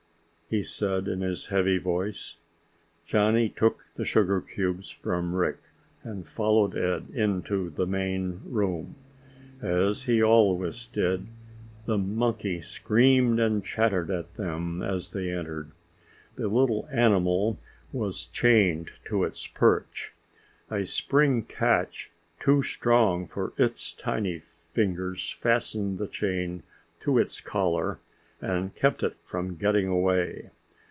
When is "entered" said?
15.31-15.71